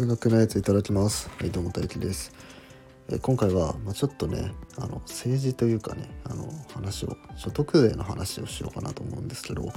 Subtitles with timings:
[0.00, 1.28] 数学のやついただきます。
[1.38, 2.32] はいどうも大輝です。
[3.10, 9.70] え今回は、まあ、ちょっとねあの政治というかねあの話を所得税の話をしようかなと思うんですけど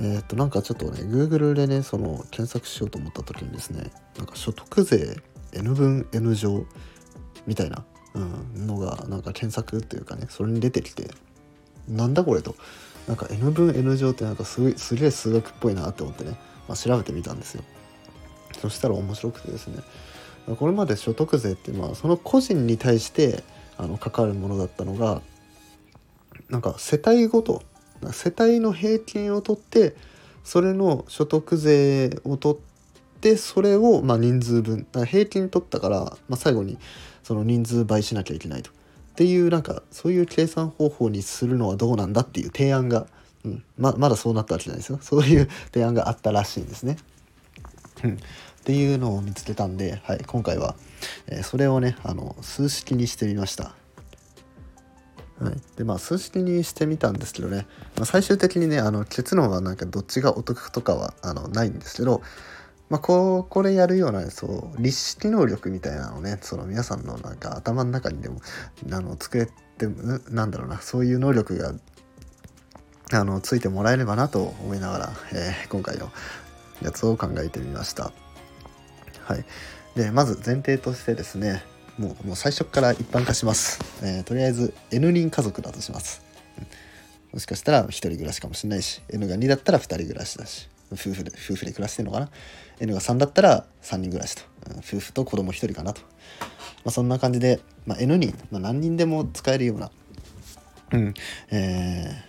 [0.00, 5.14] えっ、となんかちょっとね Google でねその検索しようと思った時にですねなんか所得税
[5.52, 6.66] N 分 N 乗
[7.46, 7.84] みたいな、
[8.14, 11.08] うん、のがなんか検索っていうかねそれに出てきて
[11.86, 12.56] なんだこれと。
[13.06, 16.32] なんか N 分 N 乗ってなんかすごいすげえ数学っぽいなって思ってね、
[16.66, 17.62] まあ、調べてみたんですよ。
[18.60, 19.78] そしたら面白くてですね。
[20.58, 23.42] これまで所得税ってまあその個人に対して
[23.78, 25.20] あのかかるものだったのが
[26.48, 27.62] なんか世帯ごと
[28.12, 29.96] 世帯の平均を取って
[30.44, 32.58] それの所得税を取っ
[33.20, 36.78] てそれをま人数分平均取ったから、ま、最後に
[37.24, 38.70] その人数倍しなきゃいけないと。
[38.70, 38.72] っ
[39.16, 43.06] ていうなんかそういう計算方法にするのはどうなんだっていう提案が、
[43.44, 44.98] うん、ままだそうなったわけじゃないですよ。
[45.00, 46.98] そういう提案があったらしいんですね。
[48.04, 48.18] うん、
[48.66, 50.74] っていうのを見つけたんで、はい、今回は、
[51.28, 53.76] えー、それをねあの数式にしてみました。
[55.38, 62.22] はい、でまあ数式にしてみたんですけどね、まあ、最終的にねあの結論はなんかどっちがお得とかはあのないんですけど、
[62.90, 68.40] まあ、こうこれやるようなそう立式能力みたいなのねその皆さんのなんか頭の中にでも
[68.90, 69.52] あの作れて
[70.28, 71.72] なんだろうなそういう能力が
[73.12, 76.10] あのついてもらえればなと思いながら、えー、今回の
[76.82, 78.10] やつを考えてみました。
[79.26, 79.44] はい、
[79.96, 81.62] でまず前提としてですね
[81.98, 86.22] もうもう最初から一般化します、えー、とりあえず N 人家族だとします、
[87.32, 92.30] もしかしたら1人暮らしかもしれないし N が2だったら2人暮らしだし夫婦で夫婦で暮らしてるのかな
[92.78, 96.06] ？N が3だったら3人暮らしと、うん、夫婦と子供1人かなと、ま
[96.86, 99.90] あ、そんな感じで、まあ、N 人、まあ、何人でも使えるような、
[100.92, 101.14] うん。
[101.50, 102.24] え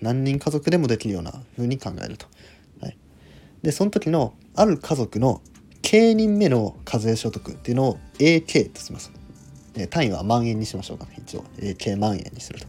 [0.00, 2.26] ー、何人家族でもできるような風に考えると。
[2.80, 2.98] はい。
[3.62, 5.40] でその時のある家族の
[5.92, 9.12] 経人目の課税所得っていうのを AK とします。
[9.76, 11.16] え単位は万円にしましょうかね。
[11.18, 11.44] 一応。
[11.58, 12.60] AK 万円にする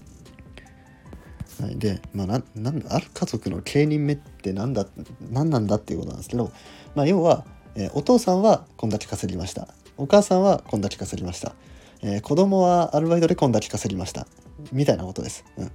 [1.57, 1.63] と。
[1.63, 4.87] はい、で、まあ、ななんだある家族の経人目って何だ
[5.31, 6.51] 何なんだっていうことなんですけど、
[6.95, 7.45] まあ、要は、
[7.75, 9.69] えー、お父さんはこんだけ稼ぎました。
[9.95, 11.55] お母さんはこんだけ稼ぎました、
[12.01, 14.27] えー、子供はアルバイトでこんだけ稼ぎました。
[14.73, 15.45] みたいなことです。
[15.55, 15.71] うん。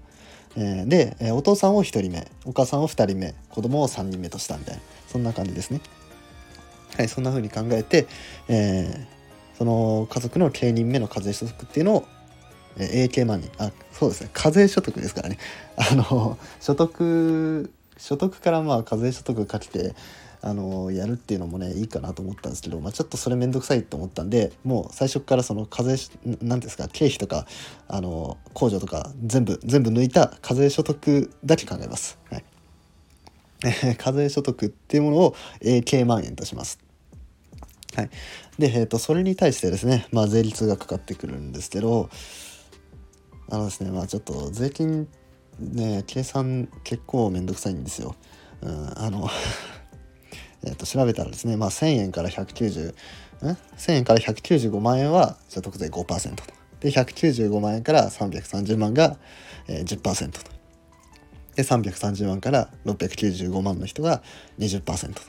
[0.57, 2.31] えー、で、えお父さんを1人目。
[2.45, 3.35] お母さんを2人目。
[3.49, 4.83] 子供を3人目としたみたいな。
[5.07, 5.81] そんな感じですね。
[6.97, 8.07] はい、そんな風に考えて、
[8.49, 12.09] えー、その家族の経人目の課税所得っていうのを、
[12.79, 15.39] えー、AK 万人あそうですね課税所得ですからね
[15.77, 19.95] あの所得所得からまあ課税所得かけて
[20.41, 25.97] あのやるっていうのもねいいかなと思ったんですけど、まあ、ちょっとそれ面倒くさいと思ったんでもう最初からその課税
[26.41, 27.47] 何ですか経費とか
[27.89, 32.19] あの控除とか全部全部抜いた課税所得だけ考えます。
[32.31, 32.45] はい
[33.99, 36.79] 課税所得っていうものを AK 万円とします。
[37.95, 38.11] はい、
[38.59, 42.11] で、えーと、それに対してですね、まあ、税率がかかってくるんですけど
[43.51, 45.09] あのですねまあちょっと税金
[45.59, 48.15] ね計算結構めんどくさいんですよ。
[48.61, 49.29] うん、あの
[50.65, 52.95] えと調べたらですね、まあ、1,000円から190ん
[53.77, 56.45] 1000円から195万円は所得税5%と
[56.81, 59.17] で195万円から330万が、
[59.67, 60.58] えー、10%と
[61.59, 64.23] で330万から695万の人が
[64.61, 65.21] 20%と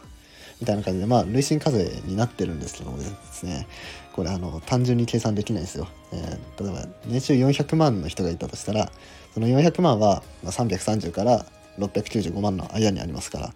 [0.61, 3.67] みたいな感じでまあ累進課税になってるんですけどもですね
[4.13, 8.91] これあの単純に計算できないんですよ、えー、例えば年収400万の人がいたとしたら
[9.33, 11.47] その400万は330から
[11.79, 13.53] 695万の間にありますから、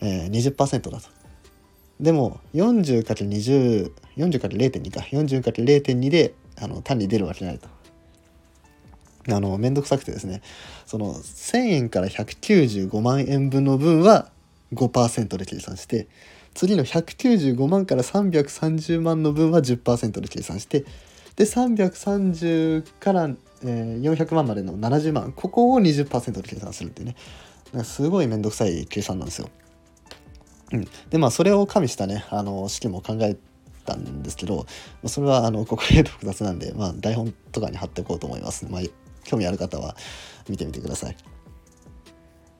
[0.00, 1.08] えー、20%だと。
[1.98, 7.68] でも 40×20 40×0.2 か 40×0.2 であの単に出るわけないと。
[9.28, 10.42] あの面倒くさくてですね。
[10.86, 14.30] その1,000円から195万円分の分は
[14.74, 16.08] 5%で計算して
[16.54, 20.84] 次の195万から330万の分は10%で計算して
[21.36, 23.30] で330から、
[23.64, 27.16] えー、400万までの70万ここを20%で計算するっていうね。
[27.84, 29.48] すごい面倒くさい計算なんですよ。
[30.72, 33.36] うん、でまあそれを加味したねあの式も考え
[33.84, 34.66] たんですけど
[35.06, 38.82] それはあのここで複雑なんで、まあ、台本とかに貼っておこうと思います、まあ、
[39.24, 39.96] 興味ある方は
[40.48, 41.16] 見てみてください。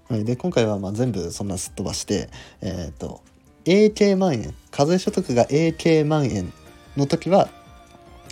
[0.08, 2.30] はいで今回はまあ全部そんなすっ飛ばして
[2.60, 3.22] えっ、ー、と
[3.64, 6.52] AK 万円課税所得が AK 万円
[6.96, 7.48] の時は、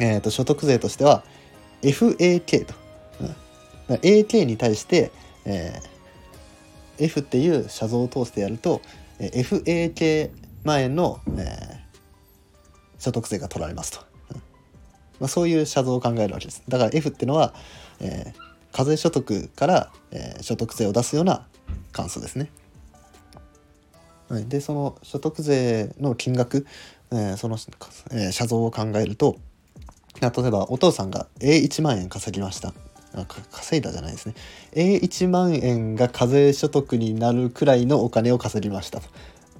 [0.01, 1.23] えー、と所得税としては
[1.83, 2.75] FAK と、
[3.89, 5.13] うん、AK に対して、
[5.45, 8.81] えー、F っていう写像を通してやると
[9.19, 10.31] え FAK
[10.65, 14.05] 万円の、えー、所得税が取られますと、
[15.21, 16.63] まあ、そういう写像を考えるわけです。
[16.69, 17.55] だから F っていうのは、
[18.01, 21.47] えー、課税所得から、えー、所得税を出すような
[21.93, 22.51] 関数ですね。
[24.29, 26.67] はい、でその所得税の金額
[27.11, 27.57] えー、その、
[28.11, 29.37] えー、写像を考えると
[30.21, 32.75] 例えばお父さんが A1 万円稼ぎました。
[33.15, 34.35] あ稼いだじゃないですね。
[34.73, 39.09] A1 万円が課税所得になるくらいのお金を稼ぎましたと。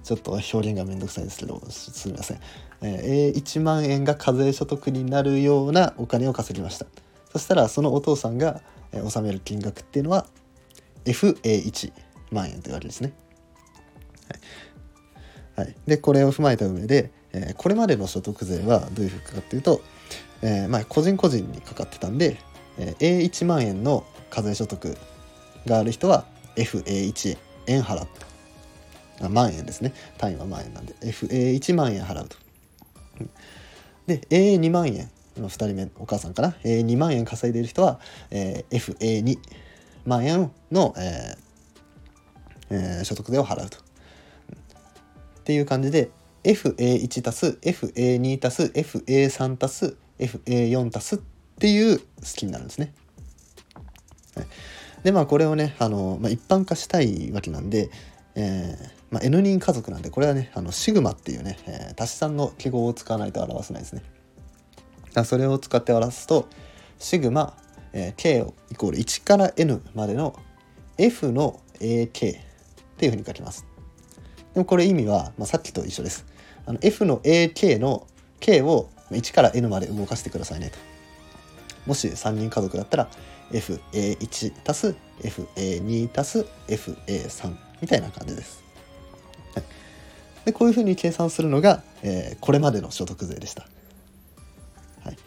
[0.09, 2.41] ちょっと表現がめんどくさいですけどすみません、
[2.81, 6.87] えー、1万円が課税所得になるようなお金を稼ぎました。
[7.31, 10.25] そしたらそのお父さんが納める金額っていうのは
[11.05, 11.93] FA1
[12.31, 13.13] 万円というわけですね。
[15.55, 19.83] はい、はい、でこれを踏まえた上で、えー、これまでの所得税はどういうふうかっていうと、
[20.41, 22.39] えー、まあ、個人個人にかかってたんで、
[22.79, 24.97] えー、A1 万円の課税所得
[25.67, 26.25] がある人は
[26.57, 28.09] FA1 円払う
[29.21, 32.37] あ万円ですね単位は万円なんで FA1 万円払うと。
[34.07, 38.01] で A2 万円の2人目お母さんかな、えー、2万円稼いでいる人は、
[38.31, 39.39] えー、FA2
[40.07, 41.39] 万円の、えー
[42.71, 43.79] えー、所得税を払うと。
[43.79, 43.81] っ
[45.45, 46.11] ていう感じで
[46.45, 51.19] FA1 足す FA2 足す FA3 足す FA4 足すっ
[51.59, 52.93] ていう式になるんですね。
[54.37, 54.47] はい、
[55.03, 57.91] でまあこれをねあの、まあ、一般化したいわけなんで、
[58.35, 64.03] えーまあ、N 人家族なんでこれはねあのシグマっていうね、えー、足し算の記号を使わないと表せないですね。
[65.25, 66.47] それを使って表すと
[66.99, 67.57] シグマ、
[67.93, 70.39] えー、k イコール1から n までの
[70.99, 72.09] f の ak っ
[72.99, 73.67] ていうふうに書きます。
[74.55, 76.27] でもこれ意味は、まあ、さっきと一緒です。
[76.67, 78.07] あの f の ak の
[78.41, 80.79] k を1から n まで動かしてくださいねと。
[81.87, 83.09] もし3人家族だったら
[83.51, 88.68] fa1 足す fa2 足す fa3 みたいな感じです。
[90.49, 93.67] でこういうふうに計算するのが、えー、これまでの所得税でした。
[95.05, 95.19] はい。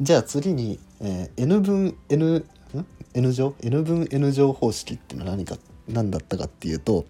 [0.00, 2.46] じゃあ次に、えー、n 分 n
[3.12, 7.04] n 乗？N 分 n 乗方式っていうのは何か何だったかっていうと、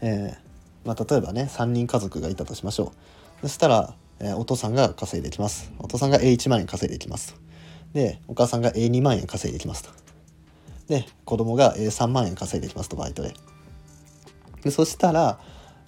[0.00, 2.94] えー、まあ、例えばね3人家族がいたとしましょ
[3.42, 3.42] う。
[3.42, 5.70] そしたら、えー、お父さんが稼いできます。
[5.78, 7.38] お父さんが A1 万円稼いできます
[7.92, 9.90] でお母さんが A2 万円稼いできますと。
[10.88, 13.34] で子供が A3 万円稼いできますとバイトで。
[14.62, 15.38] でそしたら、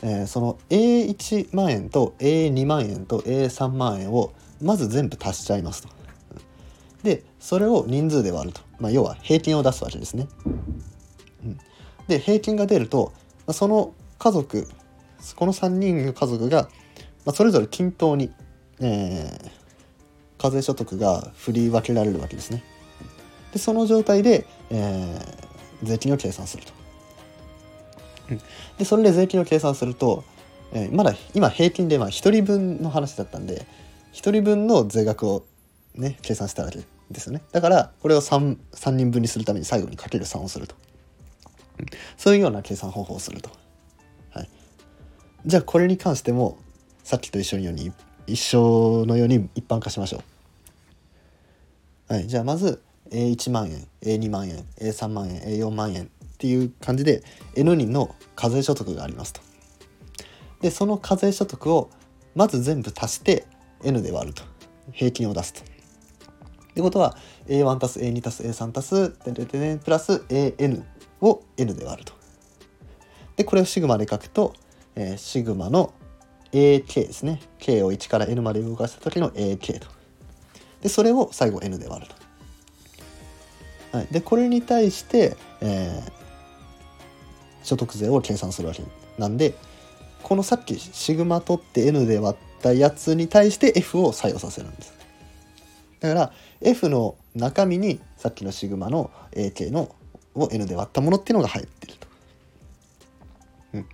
[0.03, 5.89] えー、その A1 万円と A2 万円と A3 万円をまず全部足しちゃいますと。
[7.03, 10.29] でそれを人数で割ると、まあ、要は平均を出すわけですね。
[11.45, 11.59] うん、
[12.09, 13.13] で平均が出ると
[13.53, 14.69] その家族
[15.37, 16.69] この3人の家族が、
[17.25, 18.33] まあ、それぞれ均等に、
[18.81, 22.63] えー、課税所得が振り分けられるわけですね。
[23.53, 26.78] でその状態で、えー、税金を計算すると。
[28.79, 30.25] でそれで税金を計算すると、
[30.73, 33.67] えー、まだ今平均でまあ1人分の話だったんで
[34.13, 35.45] 1人分の税額を
[35.95, 36.81] ね計算したわけ
[37.11, 37.43] ですよね。
[37.53, 40.75] だからこれを 3, 3人分にするために最後にかける3をすると。
[42.17, 43.51] そういうような計算方法をすると、
[44.31, 44.49] はい、
[45.47, 46.59] じゃあこれに関しても
[47.05, 47.93] さっきと一緒のように
[48.27, 50.23] 一緒のように一般化しましょ
[52.11, 52.13] う。
[52.15, 52.27] はい。
[52.27, 56.11] じゃあまず A1 万円 A2 万円 A3 万円 A4 万円。
[56.39, 57.25] っていう感じで
[57.57, 59.41] N 人の課税所得がありますと
[60.61, 61.91] でその課税所得を
[62.35, 63.45] まず全部足して
[63.83, 64.43] n で割ると
[64.93, 65.61] 平均を出すと。
[65.61, 65.65] っ
[66.75, 67.17] てことは
[67.49, 70.85] a1 たす a2 たす a3 たすでプラス an
[71.21, 72.13] を n で割ると。
[73.37, 74.55] でこれをシグマで書くと、
[74.95, 75.93] えー、シグマの
[76.53, 79.89] ak ですね k を1から n まで動かした時の ak と。
[80.81, 82.15] でそれを最後 n で割る
[83.91, 83.97] と。
[83.97, 86.18] はい、でこれに対して、えー、
[87.69, 88.83] 所得税を計算するわけ
[89.19, 89.55] なんで
[90.23, 94.93] このさっきシグマ取って n で割ったやつに対して F を作用させるんです。
[96.01, 99.95] だから F の中身にさっきのシグマの AK の
[100.35, 102.09] を N で割ったものっていうのが入ってると。
[103.75, 103.87] うん、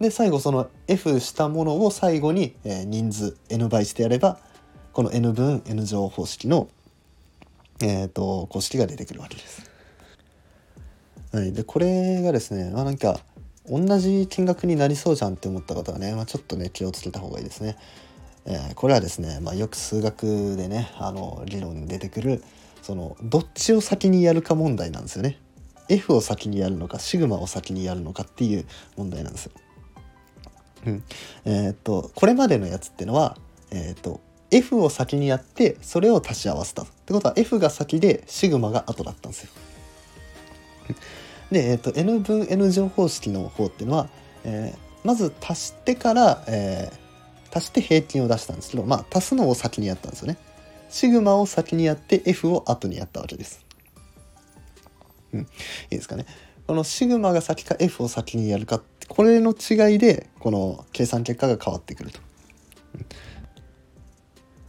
[0.00, 4.38] で最後その F したものを最後に、え人数 N 倍してやれば
[4.92, 6.68] この N 分 N 乗方式の、
[7.80, 9.71] えーと、公式が出てくるわけです。
[11.32, 13.18] はい、でこれがですね、まあ、なんか
[13.66, 17.78] 同じ金額になりそうじゃんって思った方はね、まあ、ちょっとね気をつけた方がいいですね。
[18.44, 22.42] えー、これはですね、まあ、よく数学でねあの理論に出てくる
[22.82, 25.38] そのどっちを先にやるか問題なんですよね。
[25.88, 29.52] F を先にやるのかシグマを先にやるのかっていう問題なんですよ。
[30.86, 31.04] うん、
[31.44, 33.38] えー、っとこれまでのやつっていうのは、
[33.70, 34.20] えー、っと
[34.50, 39.50] F を先にやってそれを足し合わせたってことは F が先でシグマが後だったんですよ。
[41.52, 44.08] で、えーと、N 分 N 乗方式の方っていうのは、
[44.44, 50.38] えー、まず足してから、えー、足して平均を出したんですけど、まあ、足すのを先にやったんですよね。
[50.88, 53.64] シグマを先にやって F を後にやったわけです。
[55.32, 55.46] うん、いい
[55.90, 56.26] ですかね。
[56.66, 62.20] このシグマが先か F を先にやるかこれの違いでこの計算結果が変わってくると。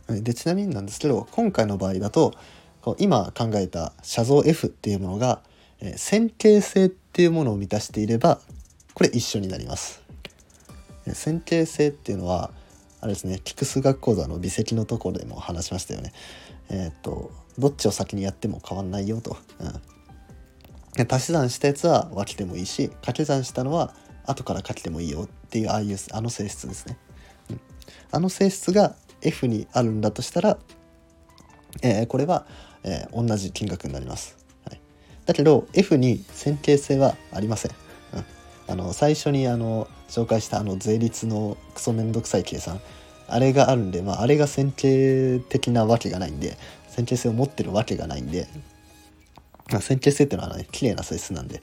[0.08, 2.34] うん、でちなみになんですけど今回の場合だと
[2.98, 5.42] 今考えた写像 F っていうものが、
[5.84, 8.40] え、線形性っていうものを満たしていれば
[8.94, 10.02] これ一緒になります。
[11.14, 12.52] 線形性っていうのは
[13.02, 16.14] あれですね聞く数学講座の微積のところでも話しましたよね。
[16.70, 19.38] えっ、とどっちを先にやっても変わんないよと。
[19.60, 23.94] うん、足し算したやつは分けてもいいし掛け算したのは
[24.26, 26.98] 後から書けてもいいよっていうああいうあの性質ですね。
[27.50, 27.60] うん、
[28.12, 30.58] あの性質が F にあるんだとしたら、
[31.82, 32.46] えー、これは、
[32.84, 34.43] えー、同じ金額になります。
[35.26, 37.72] だけど F に線形性はありません。
[38.14, 38.26] うん、
[38.68, 42.80] あの最初にあの紹介したあの税率のクソめんどくさい計算。
[43.28, 48.48] あれがあるんで、まあ、あれが線形的なわけがないんで線形性を持ってるわけがないんで、
[49.72, 51.62] まあ、線形性っていうのはね綺麗な性質なんで、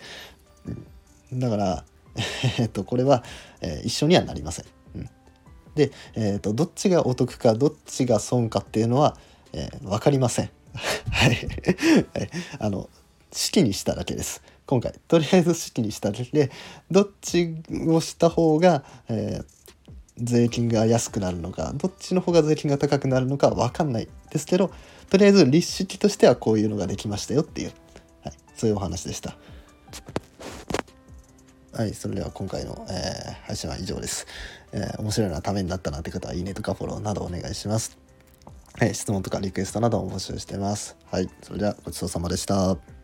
[1.30, 1.84] うん、だから
[2.58, 3.22] えっとこれは、
[3.60, 4.64] えー、一緒にはなりません。
[4.96, 5.10] うん、
[5.76, 9.16] で、えーと、どっちがお得かどっちが損かっていうのは、
[9.52, 10.50] えー、分かりません。
[11.10, 11.36] はい、
[12.58, 12.88] あの
[13.32, 14.42] 式にしただけです。
[14.66, 16.52] 今回とりあえず式にしただけで
[16.92, 17.56] どっち
[17.88, 19.44] をした方が、えー、
[20.16, 24.70] 税金が安くなるのかどっちの方が税金が高くなるのか分かんないですけど
[25.08, 27.72] とりあえず立式としてはこういうのができましたよっていう、
[28.22, 29.36] はい、そういうお話でした。
[31.72, 34.26] はい、それでは今回の、えー、配信は以上です。
[34.72, 37.96] えー、面白いなためになったなって方は、いいねとかフォローなどお願いします。
[38.78, 40.96] はい、質問とかリクエストなども募集してます。
[41.10, 42.99] はい、それではごちそうさまでした。